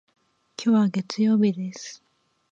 [0.57, 2.03] 今日は月曜日です。